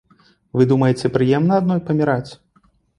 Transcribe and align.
Вы 0.59 0.65
думаеце, 0.71 1.13
прыемна 1.19 1.61
адной 1.65 1.79
паміраць? 1.91 2.31